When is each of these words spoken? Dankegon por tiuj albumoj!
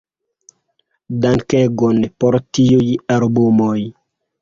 Dankegon 1.27 2.01
por 2.19 2.41
tiuj 2.57 2.91
albumoj! 3.21 3.81